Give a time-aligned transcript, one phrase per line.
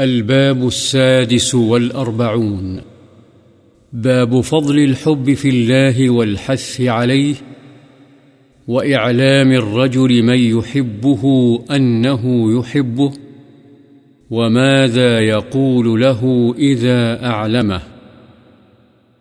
[0.00, 2.78] الباب السادس والأربعون.
[3.92, 7.34] باب فضل الحب في الله والحث عليه،
[8.68, 11.22] وإعلام الرجل من يحبه
[11.76, 13.12] أنه يحبه،
[14.30, 17.78] وماذا يقول له إذا أعلمه.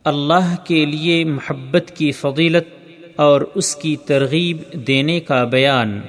[0.03, 2.67] اللہ کے لیے محبت کی فضیلت
[3.15, 4.57] اور اس کی ترغیب
[4.87, 5.99] دینے کا بیان.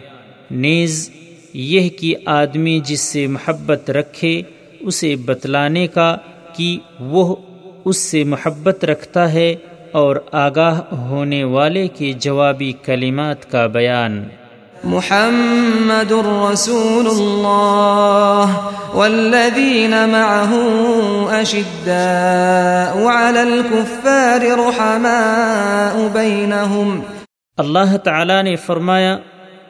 [0.51, 1.11] نیز،
[1.55, 4.43] یہ کہ آدمی جس سے محبت رکھے
[4.81, 6.17] اسے بتلانے کا
[6.57, 7.37] کہ وہ
[7.85, 9.55] اس سے محبت رکھتا ہے
[9.93, 14.29] اور آگاہ ہونے والے کے جوابی کلمات کا بیان۔
[14.85, 18.53] محمد رسول الله
[18.95, 20.53] والذين معه
[21.41, 27.01] أشداء على الكفار رحماء بينهم
[27.59, 29.19] اللہ تعالی نے فرمایا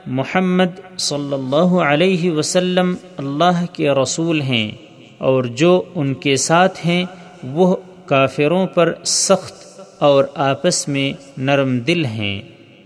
[0.06, 4.89] محمد صلی اللہ علیہ وسلم اللہ کے رسول ہیں۔
[5.20, 7.05] اور جو ان کے ساتھ ہیں
[7.45, 12.43] وہ کافروں پر سخت اور آپس میں نرم دل ہیں۔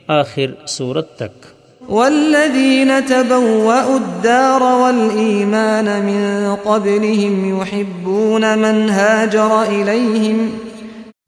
[0.08, 1.46] آخر صورت تک۔
[1.90, 10.48] والذين تبوأوا الدار والإيمان من قبلهم يحبون من هاجر إليهم۔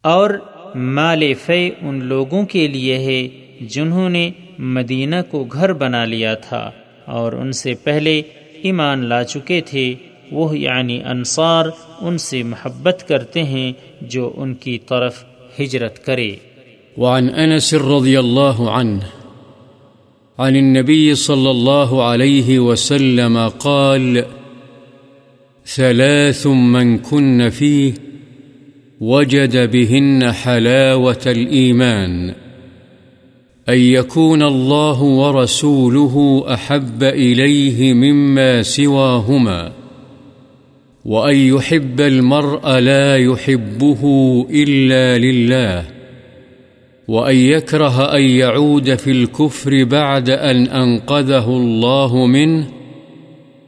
[0.03, 0.31] اور
[0.75, 3.29] مال فے ان لوگوں کے لیے ہے
[3.61, 6.70] جنہوں نے مدینہ کو گھر بنا لیا تھا
[7.05, 8.23] اور ان سے پہلے
[8.63, 9.95] ایمان لا چکے تھے۔
[10.31, 11.67] وہ یعنی انصار
[12.01, 15.25] ان سے محبت کرتے ہیں جو ان کی طرف
[15.61, 16.35] ہجرت کرے۔
[16.99, 18.99] وعن أنس رضي الله عنه
[20.39, 24.19] عن النبي صلى الله عليه وسلم قال،
[25.77, 27.91] ثلاث من كن فيه
[29.01, 32.31] وجد بهن حلاوة الإيمان
[33.69, 39.86] أن يكون الله ورسوله أحب إليه مما سواهما
[41.07, 44.03] وأن يحب المرء لا يحبه
[44.51, 45.85] إلا لله
[47.09, 52.67] وأن يكره أن يعود في الكفر بعد أن أنقذه الله منه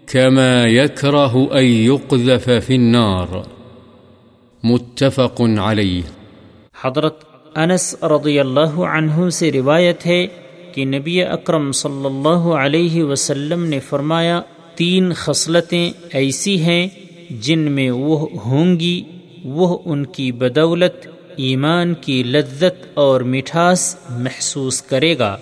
[0.07, 3.47] كما يكره أن يقذف في النار
[4.65, 6.03] متفق عليه
[6.85, 7.25] حضرت
[7.55, 10.27] انس رضی اللہ عنہ سے روایت ہے
[10.75, 14.41] کہ نبی اکرم صلی اللہ علیہ وسلم نے فرمایا،
[14.75, 16.89] تین خصلتیں ایسی ہیں
[17.31, 19.03] جن میں وہ ہوں گی،
[19.45, 21.07] وہ ان کی بدولت،
[21.37, 25.37] ایمان کی لذت اور مٹھاس محسوس کرے گا۔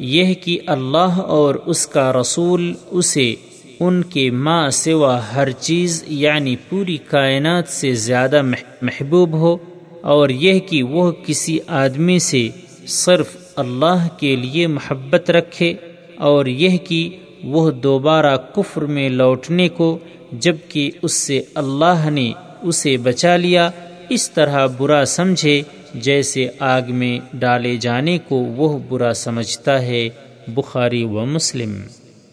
[0.00, 3.34] یہ کہ اللہ اور اس کا رسول اسے
[3.80, 9.56] ان کے ماں سوا ہر چیز یعنی پوری کائنات سے زیادہ محبوب ہو،
[10.02, 12.48] اور یہ کہ وہ کسی آدمی سے
[12.94, 15.74] صرف اللہ کے لیے محبت رکھے،
[16.18, 17.08] اور یہ کہ
[17.44, 19.96] وہ دوبارہ کفر میں لوٹنے کو
[20.40, 22.32] جبکہ اس سے اللہ نے
[22.62, 23.70] اسے بچا لیا،
[24.08, 25.62] اس طرح برا سمجھے
[25.94, 30.08] جیسے آگ میں ڈالے جانے کو وہ برا سمجھتا ہے،
[30.48, 31.72] بخاری و مسلم۔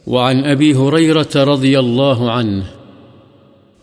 [0.08, 2.64] وعن أبي هريرة رضي الله عنه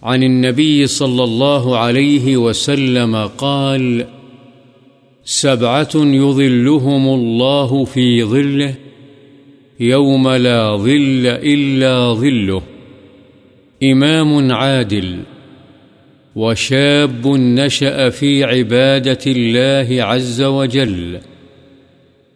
[0.03, 4.03] عن النبي صلى الله عليه وسلم قال،
[5.27, 8.73] سبعة يظلهم الله في ظله
[9.81, 12.76] يوم لا ظل إلا ظله
[13.83, 15.17] إمام عادل
[16.37, 21.19] وشاب نشأ في عبادة الله عز وجل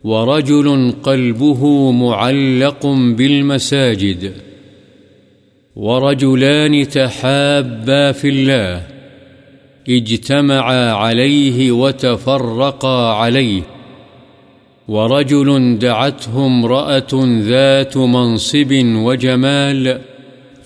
[0.05, 4.33] ورجل قلبه معلق بالمساجد
[5.77, 8.83] ورجلان تحابا في الله
[9.89, 13.63] اجتمعا عليه وتفرقا عليه
[14.89, 17.09] ورجل دعته امرأة
[17.41, 20.01] ذات منصب وجمال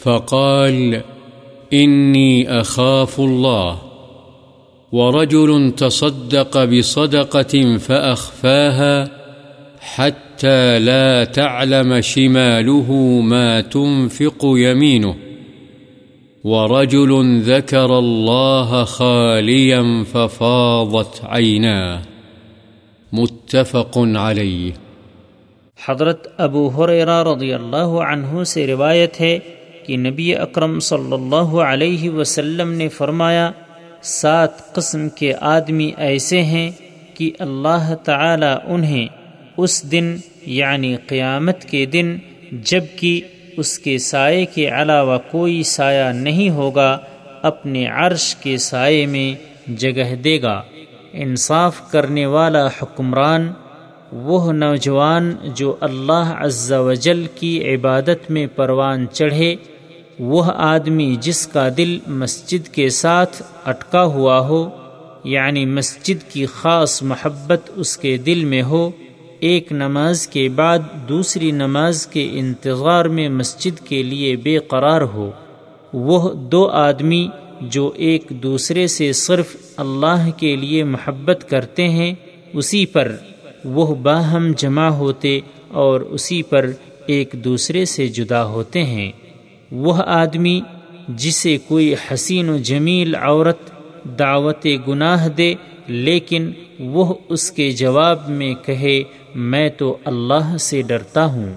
[0.05, 1.01] فقال،
[1.73, 3.75] إني أخاف الله.
[4.93, 9.05] ورجل تصدق بصدقة فأخفاها
[9.81, 12.93] حتى لا تعلم شماله
[13.23, 15.13] ما تنفق يمينه.
[16.45, 22.01] ورجل ذكر الله خاليا ففاضت عيناه.
[23.13, 24.71] متفق عليه.
[25.89, 29.39] حضرت ابو حریرہ رضی اللہ عنہ سے روایت ہے
[29.87, 33.51] کہ نبی اکرم صلی اللہ علیہ وسلم نے فرمایا،
[34.03, 36.71] سات قسم کے آدمی ایسے ہیں
[37.15, 39.07] کہ اللہ تعالی انہیں
[39.57, 40.17] اس دن
[40.47, 42.17] یعنی قیامت کے دن
[42.53, 43.21] جبکہ
[43.57, 46.99] اس کے سائے کے علاوہ کوئی سایہ نہیں ہوگا،
[47.43, 49.35] اپنے عرش کے سائے میں
[49.71, 50.61] جگہ دے گا۔
[51.13, 53.53] انصاف کرنے والا حکمران،
[54.13, 59.55] وہ نوجوان جو اللہ عز و جل کی عبادت میں پروان چڑھے
[60.19, 64.71] وہ آدمی جس کا دل مسجد کے ساتھ اٹکا ہوا ہو
[65.25, 68.91] یعنی مسجد کی خاص محبت اس کے دل میں ہو،
[69.41, 70.79] ایک نماز کے بعد
[71.09, 75.31] دوسری نماز کے انتظار میں مسجد کے لیے بے قرار ہو۔
[75.93, 77.29] وہ دو آدمی
[77.61, 82.15] جو ایک دوسرے سے صرف اللہ کے لیے محبت کرتے ہیں،
[82.53, 83.17] اسی پر
[83.65, 86.71] وہ باہم جمع ہوتے اور اسی پر
[87.07, 89.13] ایک دوسرے سے جدا ہوتے ہیں۔
[89.75, 90.61] وہ آدمی
[91.09, 93.59] جسے کوئی حسین و جمیل عورت
[94.19, 95.55] دعوت گناہ دے،
[95.87, 99.03] لیکن وہ اس کے جواب میں کہے،
[99.35, 101.53] میں تو اللہ سے ڈرتا ہوں۔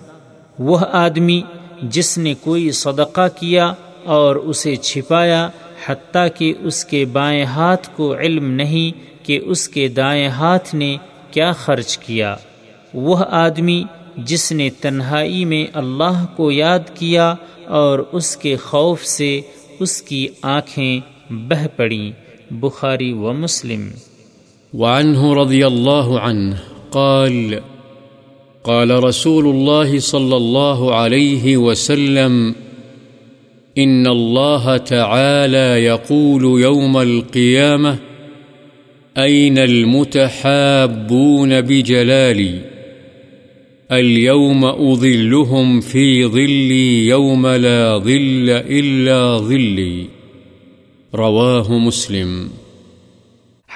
[0.59, 1.41] وہ آدمی
[1.81, 3.73] جس نے کوئی صدقہ کیا
[4.03, 5.49] اور اسے چھپایا،
[5.85, 10.97] حتیٰ کہ اس کے بائیں ہاتھ کو علم نہیں کہ اس کے دائیں ہاتھ نے
[11.31, 12.35] کیا خرچ کیا۔
[12.93, 13.83] وہ آدمی
[14.17, 17.35] جس نے تنہائی میں اللہ کو یاد کیا
[17.67, 19.41] اور اس کے خوف سے
[19.79, 20.99] اس کی آنکھیں
[21.29, 23.89] بہ پڑیں۔ بخاری و مسلم۔
[24.73, 26.55] وعنه رضي الله عنه
[26.89, 27.53] قال
[28.61, 32.51] قال رسول الله صلى الله عليه وسلم
[33.77, 37.93] إن الله تعالى يقول يوم القيامة
[39.17, 42.76] أين المتحابون بجلالي
[43.91, 50.05] اليوم أظلهم في ظلي، يوم لا ظل إلا ظلي.
[51.13, 52.47] رواه مسلم.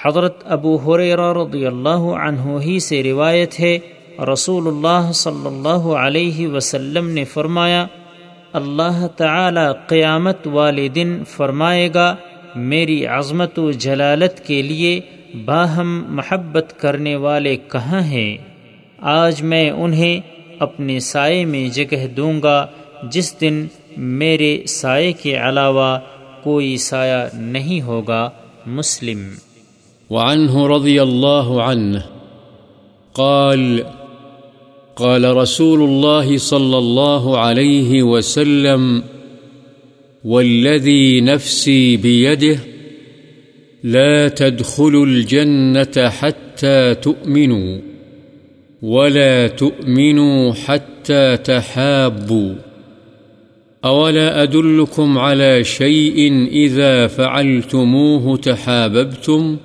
[0.06, 3.80] حضرت ابو حریرہ رضی اللہ عنہ ہی سے روایت ہے
[4.34, 7.88] رسول اللہ صلی اللہ علیہ وسلم نے فرمایا،
[8.54, 12.16] اللہ تعالی قیامت والے دن فرمائے گا،
[12.56, 15.00] میری عظمت و جلالت کے لیے
[15.46, 18.51] باہم محبت کرنے والے کہاں ہیں؟
[19.02, 20.20] آج میں انہیں
[20.60, 22.68] اپنے سائے میں جگہ دوں گا
[23.04, 23.68] جس دن
[23.98, 26.00] میرے سائے کے علاوہ
[26.44, 28.30] کوئی سایہ نہیں ہوگا
[28.66, 29.24] مسلم۔
[30.10, 32.00] وعنه رضي الله عنه
[33.14, 33.82] قال
[34.94, 39.00] قال رسول الله صلى الله عليه وسلم
[40.24, 42.58] والذي نفسي بيده
[43.84, 47.91] لا تدخلوا الجنة حتى تؤمنوا۔
[48.84, 52.54] ولا تؤمنوا حتى تحابوا.
[53.86, 59.56] أولا أدلكم على شيء إذا فعلتموه تحاببتم؟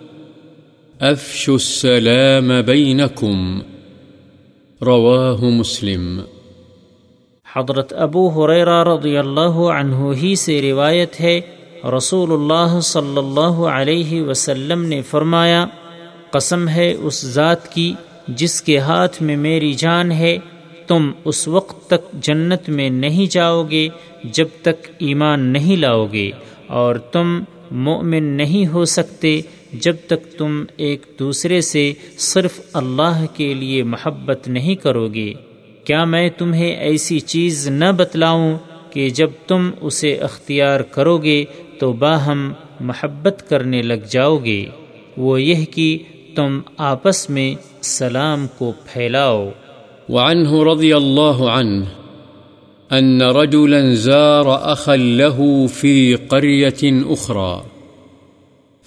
[1.00, 3.58] أفشوا السلام بينكم.
[4.82, 6.20] رواه مسلم.
[7.56, 11.40] حضرت ابو حریرہ رضی اللہ عنہ ہی سے روایت ہے،
[11.96, 15.66] رسول اللہ صلی اللہ علیہ وسلم نے فرمایا،
[16.30, 17.94] قسم ہے اس ذات کی
[18.28, 20.38] جس کے ہاتھ میں میری جان ہے،
[20.86, 23.88] تم اس وقت تک جنت میں نہیں جاؤ گے
[24.24, 26.30] جب تک ایمان نہیں لاؤ گے
[26.66, 27.40] اور تم
[27.70, 29.40] مومن نہیں ہو سکتے
[29.72, 35.32] جب تک تم ایک دوسرے سے صرف اللہ کے لیے محبت نہیں کرو گے۔
[35.84, 38.58] کیا میں تمہیں ایسی چیز نہ بتلاؤں
[38.90, 41.44] کہ جب تم اسے اختیار کرو گے
[41.78, 44.66] تو باہم محبت کرنے لگ جاؤ گے؟
[45.16, 45.98] وہ یہ کہ
[46.36, 49.50] تم آپس میں سلام کو پھیلاؤ۔
[50.08, 51.84] وعنه رضي الله عنه
[52.92, 57.62] أن رجلا زار أخا له في قرية أخرى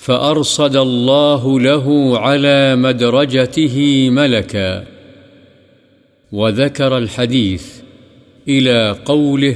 [0.05, 4.83] فأرصد الله له على مدرجته ملكا
[6.31, 7.63] وذكر الحديث
[8.47, 9.55] إلى قوله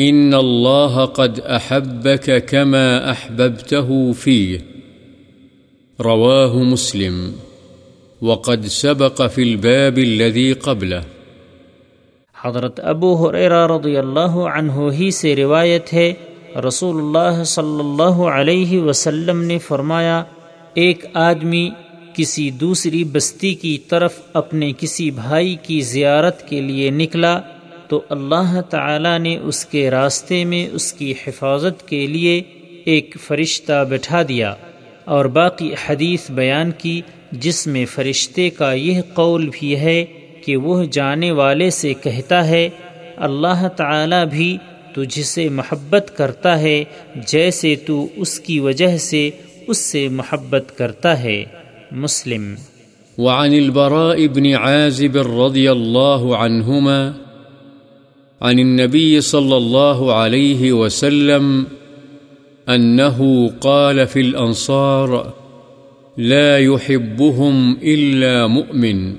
[0.00, 4.73] إن الله قد أحبك كما أحببته فيه
[6.00, 7.32] رواه مسلم.
[8.22, 11.00] وقد سبق في الباب الذي قبله.
[12.44, 16.12] حضرت ابو حریرہ رضی اللہ عنہ ہی سے روایت ہے
[16.68, 20.24] رسول اللہ صلی اللہ علیہ وسلم نے فرمایا،
[20.74, 21.70] ایک آدمی
[22.14, 27.40] کسی دوسری بستی کی طرف اپنے کسی بھائی کی زیارت کے لیے نکلا
[27.88, 32.42] تو اللہ تعالی نے اس کے راستے میں اس کی حفاظت کے لیے
[32.84, 34.54] ایک فرشتہ بٹھا دیا۔
[35.04, 37.00] اور باقی حدیث بیان کی
[37.32, 40.04] جس میں فرشتے کا یہ قول بھی ہے
[40.44, 42.68] کہ وہ جانے والے سے کہتا ہے،
[43.16, 44.58] اللہ تعالی بھی
[44.94, 46.84] تجھ سے محبت کرتا ہے
[47.26, 49.30] جیسے تو اس کی وجہ سے
[49.66, 51.44] اس سے محبت کرتا ہے۔
[51.92, 52.54] مسلم۔
[53.18, 57.12] وعن البراء بن عازب رضي الله عنهما
[58.40, 61.64] عن النبي صلى الله عليه وسلم
[62.68, 65.32] أنه قال في الأنصار
[66.16, 69.14] لا يحبهم إلا مؤمن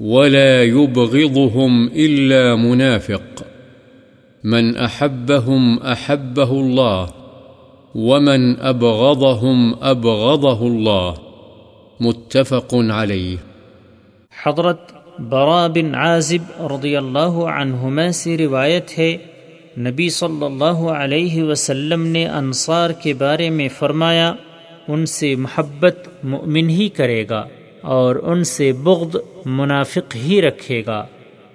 [0.00, 3.46] ولا يبغضهم إلا منافق.
[4.44, 7.10] من أحبهم أحبه الله
[7.94, 11.14] ومن أبغضهم أبغضه الله.
[12.00, 13.36] متفق عليه.
[14.44, 14.80] حضرت
[15.18, 19.16] برا بن عازب رضی اللہ عنہما سے روایت ہے
[19.78, 24.34] نبی صلی اللہ علیہ وسلم نے انصار کے بارے میں فرمایا،
[24.88, 27.48] ان سے محبت مؤمن ہی کرے گا
[27.80, 31.06] اور ان سے بغض منافق ہی رکھے گا۔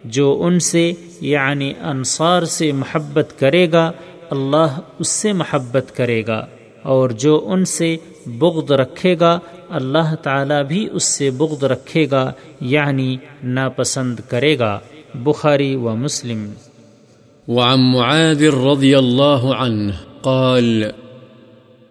[0.05, 3.91] جو ان سے یعنی انصار سے محبت کرے گا،
[4.29, 6.45] اللہ اس سے محبت کرے گا۔
[6.83, 12.31] اور جو ان سے بغض رکھے گا، اللہ تعالیٰ بھی اس سے بغض رکھے گا
[12.61, 14.79] یعنی ناپسند کرے گا۔
[15.15, 16.53] بخاری و مسلم۔
[17.49, 20.91] وعن معاذ رضي الله عنه قال،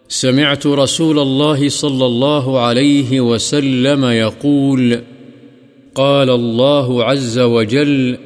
[0.08, 5.00] سمعت رسول الله صلى الله عليه وسلم يقول،
[5.94, 8.18] قال الله عز وجل،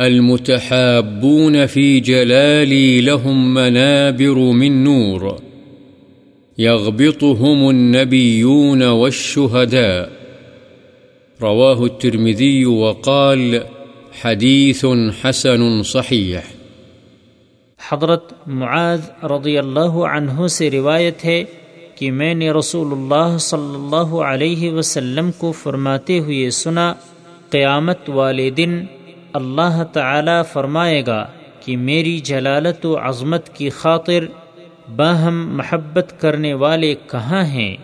[0.00, 5.38] المتحابون في جلالي لهم منابر من نور،
[6.58, 10.12] يغبطهم النبيون والشهداء.
[11.42, 13.62] رواه الترمذي وقال،
[14.12, 14.86] حديث
[15.22, 16.53] حسن صحيح.
[17.78, 21.44] حضرت معاذ رضی اللہ عنہ سے روایت ہے
[21.94, 26.92] کہ میں نے رسول اللہ صلی اللہ علیہ وسلم کو فرماتے ہوئے سنا،
[27.50, 28.84] قیامت والے دن
[29.32, 31.24] اللہ تعالی فرمائے گا
[31.60, 34.24] کہ میری جلالت و عظمت کی خاطر
[34.96, 37.76] باہم محبت کرنے والے کہاں ہیں؟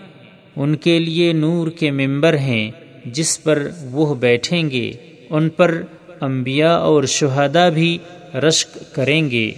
[0.57, 2.71] ان کے لیے نور کے ممبر ہیں
[3.07, 4.91] جس پر وہ بیٹھیں گے،
[5.31, 5.81] ان پر
[6.21, 7.99] انبیاء اور شہداء بھی
[8.35, 9.51] رشک کریں گے۔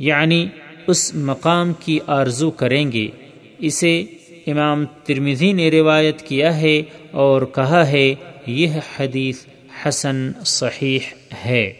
[0.00, 0.46] یعنی
[0.86, 3.08] اس مقام کی آرزو کریں گے۔
[3.58, 4.04] اسے
[4.46, 8.14] امام ترمزی نے روایت کیا ہے اور کہا ہے،
[8.46, 9.38] یہ حدیث
[9.86, 10.98] حسن صحیح
[11.44, 11.72] ہے۔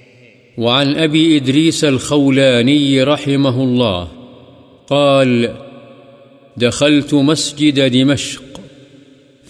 [0.58, 4.04] وعن أبي إدريس الخولاني رحمه الله
[4.88, 5.46] قال،
[6.56, 8.60] دخلت مسجد دمشق،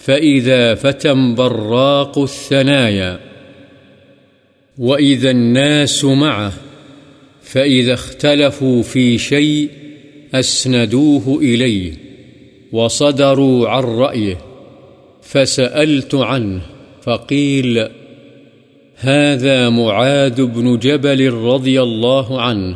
[0.05, 3.17] فإذا فتى براق الثنايا،
[4.77, 6.49] وإذا الناس معه
[7.51, 9.69] فإذا اختلفوا في شيء
[10.33, 11.93] أسندوه إليه
[12.71, 14.37] وصدروا عن رأيه
[15.21, 16.61] فسألت عنه
[17.01, 17.87] فقيل
[18.95, 22.75] هذا معاذ بن جبل رضي الله عنه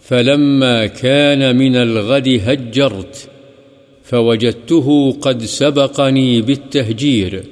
[0.00, 3.28] فلما كان من الغد هجرت
[4.02, 7.44] فوجدته قد سبقني بالتهجير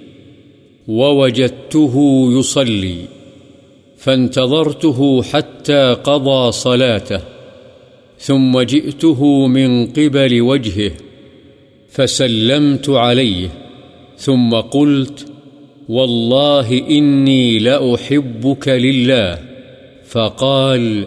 [0.88, 3.19] ووجدته يصلي
[4.00, 7.20] فانتظرته حتى قضى صلاته،
[8.18, 10.92] ثم جئته من قبل وجهه،
[11.90, 13.48] فسلمت عليه،
[14.16, 15.26] ثم قلت
[15.88, 19.38] والله إني لأحبك لله،
[20.08, 21.06] فقال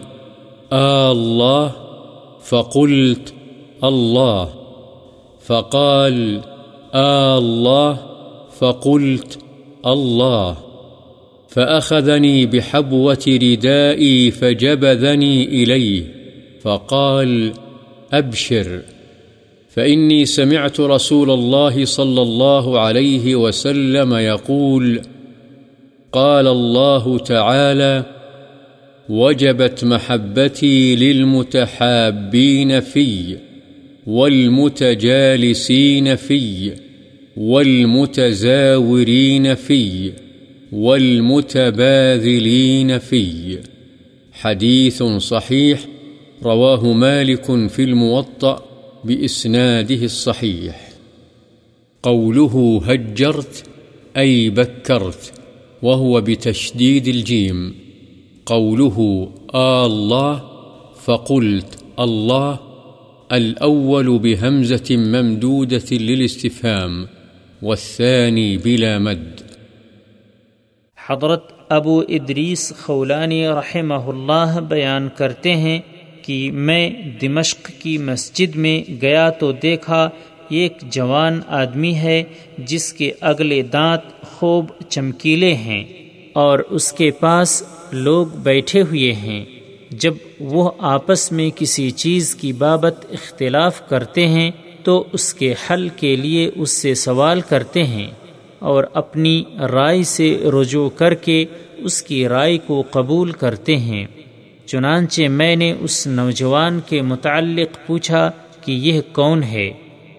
[0.72, 1.72] آه الله،
[2.44, 3.34] فقلت
[3.84, 4.48] الله،
[5.40, 6.40] فقال
[6.94, 7.98] آه الله،
[8.58, 9.38] فقلت
[9.86, 10.63] الله.
[11.54, 16.02] فأخذني بحبوة ردائي فجبذني إليه،
[16.60, 17.52] فقال
[18.12, 18.80] أبشر،
[19.68, 25.00] فإني سمعت رسول الله صلى الله عليه وسلم يقول
[26.12, 28.04] قال الله تعالى
[29.08, 33.36] وجبت محبتي للمتحابين في،
[34.06, 35.36] والمتجالسين
[36.16, 36.72] في،
[37.36, 38.34] والمتزاورين
[39.54, 40.12] في.
[40.74, 41.78] والمتباذلين
[42.98, 43.58] في
[44.32, 45.86] حديث صحيح،
[46.42, 48.64] رواه مالك في الموطأ
[49.04, 50.88] بإسناده الصحيح.
[52.02, 53.64] قوله هجرت،
[54.16, 55.32] أي بكرت،
[55.82, 57.74] وهو بتشديد الجيم.
[58.46, 60.42] قوله آه الله،
[61.04, 62.58] فقلت الله،
[63.32, 67.06] الأول بهمزة ممدودة للاستفهام،
[67.62, 69.40] والثاني بلا مد.
[71.08, 75.80] حضرت ابو ادریس خولانی رحمہ اللہ بیان کرتے ہیں
[76.22, 76.90] کہ میں
[77.22, 80.10] دمشق کی مسجد میں گیا تو دیکھا
[80.48, 82.22] ایک جوان آدمی ہے
[82.58, 85.84] جس کے اگلے دانت خوب چمکیلے ہیں
[86.32, 89.44] اور اس کے پاس لوگ بیٹھے ہوئے ہیں۔
[89.90, 94.50] جب وہ آپس میں کسی چیز کی بابت اختلاف کرتے ہیں
[94.84, 98.06] تو اس کے حل کے لیے اس سے سوال کرتے ہیں۔
[98.64, 99.42] اور اپنی
[99.72, 101.44] رائے سے رجوع کر کے
[101.78, 104.06] اس کی رائے کو قبول کرتے ہیں۔
[104.66, 108.30] چنانچہ میں نے اس نوجوان کے متعلق پوچھا
[108.60, 109.70] کہ یہ کون ہے؟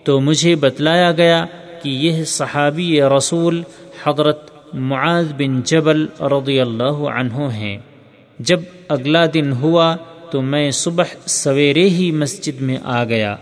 [0.04, 1.46] تو مجھے بتلایا گیا
[1.84, 3.62] کہ یہ صحابی رسول
[4.04, 7.78] حضرت معاذ بن جبل رضی اللہ عنہ ہیں۔
[8.40, 8.60] جب
[8.90, 9.96] اگلا دن ہوا
[10.32, 13.36] تو میں صبح سویرے ہی مسجد میں آ گیا،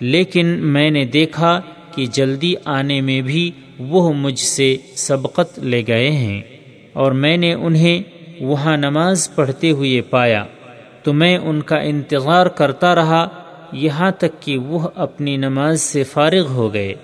[0.00, 1.60] لیکن میں نے دیکھا
[1.94, 6.42] کہ جلدی آنے میں بھی وہ مجھ سے سبقت لے گئے ہیں
[6.92, 8.02] اور میں نے انہیں
[8.40, 10.44] وہاں نماز پڑھتے ہوئے پایا،
[11.02, 13.28] تو میں ان کا انتظار کرتا رہا،
[13.72, 16.94] یہاں تک کہ وہ اپنی نماز سے فارغ ہو گئے۔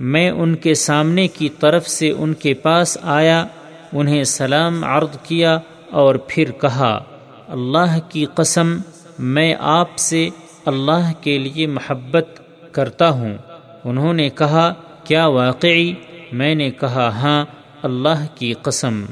[0.00, 3.46] میں ان کے سامنے کی طرف سے ان کے پاس آیا،
[3.92, 5.58] انہیں سلام عرض کیا
[5.90, 7.04] اور پھر کہا،
[7.48, 8.76] اللہ کی قسم،
[9.18, 10.28] میں آپ سے
[10.64, 12.40] اللہ کے لیے محبت
[12.72, 13.34] کرتا ہوں۔
[13.84, 15.92] انہوں نے کہا، کیا واقعی؟
[16.34, 17.44] میں نے کہا ہاں
[17.82, 19.04] اللہ کی قسم۔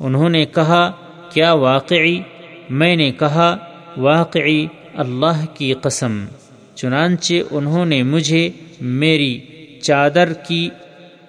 [0.00, 0.92] انہوں نے کہا،
[1.32, 2.20] کیا واقعی؟
[2.70, 3.56] میں نے کہا،
[3.96, 6.24] واقعی اللہ کی قسم۔
[6.74, 9.40] چنانچہ انہوں نے مجھے میری
[9.82, 10.68] چادر کی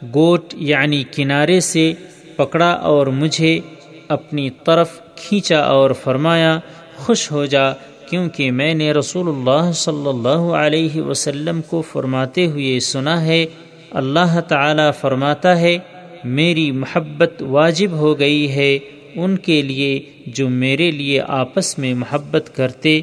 [0.03, 1.93] گوٹ یعنی کنارے سے
[2.35, 3.59] پکڑا اور مجھے
[4.07, 6.59] اپنی طرف کھینچا اور فرمایا،
[6.95, 7.73] خوش ہو جا،
[8.09, 13.45] کیونکہ میں نے رسول اللہ صلی اللہ علیہ وسلم کو فرماتے ہوئے سنا ہے
[13.91, 15.77] اللہ تعالی فرماتا ہے،
[16.23, 18.79] میری محبت واجب ہو گئی ہے،
[19.15, 23.01] ان کے لیے جو میرے لیے آپس میں محبت کرتے،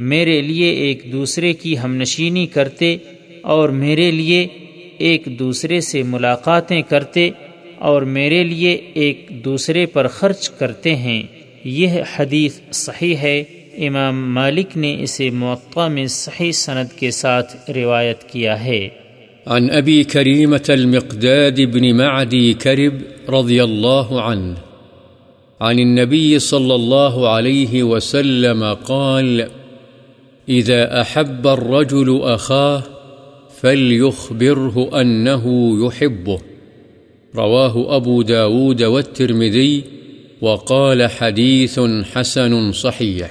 [0.00, 2.96] میرے لیے ایک دوسرے کی ہم نشینی کرتے،
[3.42, 4.48] اور میرے لیے
[4.98, 7.30] ایک دوسرے سے ملاقاتیں کرتے،
[7.78, 11.22] اور میرے لیے ایک دوسرے پر خرچ کرتے ہیں۔
[11.64, 13.44] یہ حدیث صحیح ہے۔
[13.76, 18.88] امام مالک نے اسے موقع میں صحیح سند کے ساتھ روایت کیا ہے۔
[19.46, 22.94] عن ابی کریمت المقداد بن معدی کرب
[23.28, 24.54] رضی اللہ عنہ
[25.60, 29.48] عن النبي صلى الله عليه وسلم قال
[30.48, 32.82] إذا أحب الرجل أخاه
[33.60, 36.38] فليخبره أنه يحبه.
[37.36, 39.84] رواه أبو داود والترمذي
[40.40, 41.78] وقال حديث
[42.12, 43.28] حسن صحيح.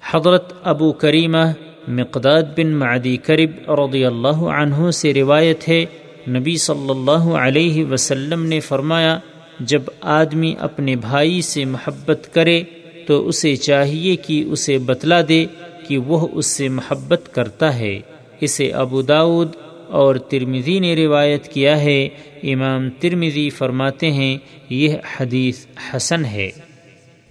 [0.00, 1.44] حضرت ابو کریمہ
[1.88, 5.84] مقداد بن معدی کرب رضی اللہ عنہ سے روایت ہے،
[6.28, 9.18] نبی صلی اللہ علیہ وسلم نے فرمایا،
[9.60, 12.62] جب آدمی اپنے بھائی سے محبت کرے
[13.06, 15.46] تو اسے چاہیے کہ اسے بتلا دے
[15.88, 18.00] کہ وہ اس سے محبت کرتا ہے۔
[18.40, 19.48] اسے ابو داود
[19.88, 22.08] اور ترمزی نے روایت کیا ہے۔
[22.42, 24.38] امام ترمزی فرماتے ہیں،
[24.70, 26.50] یہ حدیث حسن ہے۔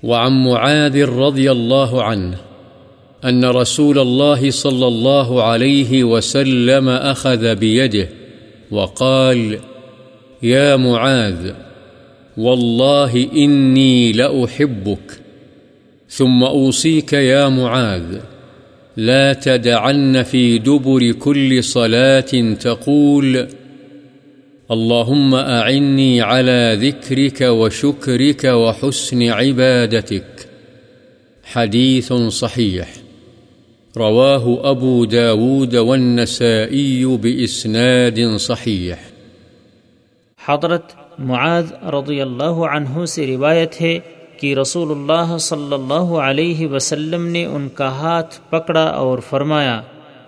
[0.04, 2.36] وعن معاذ رضی اللہ عنہ
[3.25, 8.09] أن رسول الله صلى الله عليه وسلم أخذ بيده
[8.71, 9.59] وقال،
[10.43, 11.51] يا معاذ،
[12.38, 15.21] والله إني لأحبك.
[16.09, 18.19] ثم أوصيك، يا معاذ،
[18.97, 23.47] لا تدعن في دبر كل صلاة تقول،
[24.71, 30.47] اللهم أعني على ذكرك وشكرك وحسن عبادتك.
[31.43, 33.03] حديث صحيح.
[33.97, 38.93] رواه أبو داود والنسائي بإسناد صحيح
[40.45, 43.99] حضرت معاذ رضی اللہ عنہ سے روایت ہے
[44.38, 49.82] کہ رسول اللہ صلی اللہ علیہ وسلم نے ان کا ہاتھ پکڑا اور فرمایا،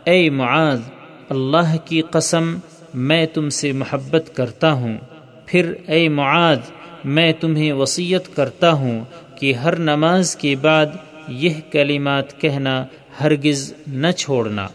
[0.03, 0.79] اے معاذ،
[1.29, 2.55] اللہ کی قسم،
[2.93, 4.97] میں تم سے محبت کرتا ہوں۔
[5.45, 6.59] پھر، اے معاذ،
[7.05, 9.03] میں تمہیں وصیت کرتا ہوں
[9.39, 10.85] کہ ہر نماز کے بعد
[11.27, 12.85] یہ کلمات کہنا
[13.21, 14.67] ہرگز نہ چھوڑنا۔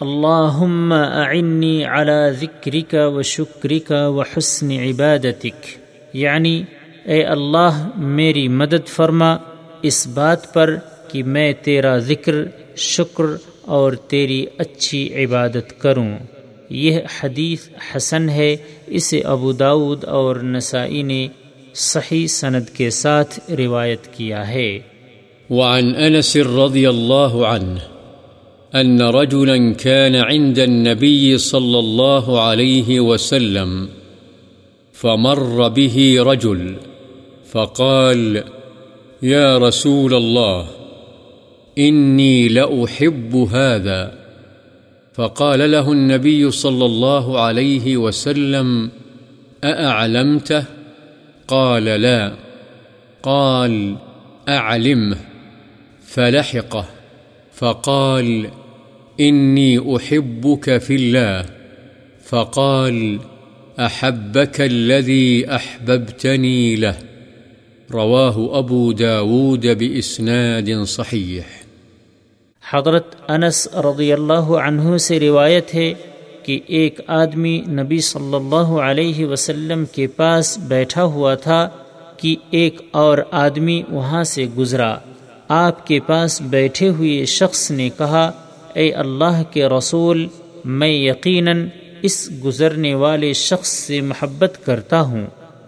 [0.00, 5.66] اللهم اعني على ذكرك وشكرك وحسن عبادتك
[6.12, 6.62] یعنی
[7.04, 9.36] اے اللہ، میری مدد فرما
[9.82, 10.76] اس بات پر
[11.08, 12.34] کہ میں تیرا ذکر،
[12.76, 13.24] شکر
[13.60, 16.18] اور تیری اچھی عبادت کروں۔
[16.70, 21.28] یہ حدیث حسن ہے، اسے ابو داود اور نسائی نے
[21.74, 24.78] صحیح سند کے ساتھ روایت کیا ہے۔
[25.50, 27.78] وعن انس رضی اللہ عنہ
[28.80, 33.88] أن رجلا كان عند النبي صلى الله عليه وسلم
[34.92, 36.74] فمر به رجل
[37.54, 38.42] فقال،
[39.22, 40.66] يا رسول الله،
[41.78, 44.10] إني لأحب هذا.
[45.14, 48.90] فقال له النبي صلى الله عليه وسلم،
[49.64, 50.64] أأعلمته؟
[51.48, 52.32] قال، لا.
[53.22, 53.94] قال،
[54.48, 55.33] أعلمه.
[56.14, 56.82] فلحقه
[57.54, 58.42] فقال،
[59.20, 61.42] إني أحبك في الله.
[62.30, 63.16] فقال،
[63.78, 67.04] أحبك الذي أحببتني له.
[67.92, 71.40] رواه أبو داود بإسناد صحيح.
[72.70, 75.94] حضرت انس رضی اللہ عنہ سے روایت ہے
[76.42, 81.68] کہ ایک آدمی نبی صلی اللہ علیہ وسلم کے پاس بیٹھا ہوا تھا
[82.16, 84.96] کہ ایک اور آدمی وہاں سے گزرا۔
[85.48, 88.30] آپ کے پاس بیٹھے ہوئے شخص نے کہا،
[88.74, 90.26] اے اللہ کے رسول،
[90.64, 91.68] میں یقیناً
[92.02, 95.26] اس گزرنے والے شخص سے محبت کرتا ہوں.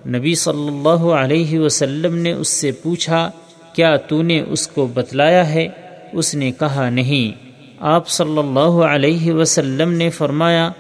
[0.09, 3.31] نبی صلی اللہ علیہ وسلم نے اس سے پوچھا،
[3.73, 5.69] کیا تو نے اس کو بتلایا ہے؟
[6.13, 7.47] اس نے کہا، نہیں.
[7.81, 10.71] آپ صلی اللہ علیہ وسلم نے فرمایا،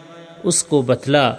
[0.44, 1.32] اس کو بتلا.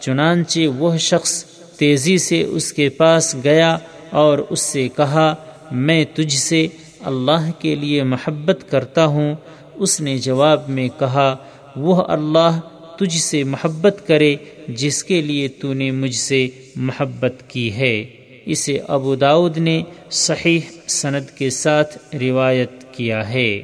[0.00, 1.44] چنانچہ وہ شخص
[1.78, 3.76] تیزی سے اس کے پاس گیا
[4.10, 5.34] اور اس سے کہا،
[5.70, 6.66] میں تجھ سے
[7.04, 9.34] اللہ کے لیے محبت کرتا ہوں،
[9.74, 11.36] اس نے جواب میں کہا،
[11.76, 12.60] وہ اللہ
[12.98, 14.36] تجھ سے محبت کرے
[14.68, 18.04] جس کے لیے تو نے مجھ سے محبت کی ہے۔
[18.46, 23.62] اسے ابو داود نے صحیح سند کے ساتھ روایت کیا ہے۔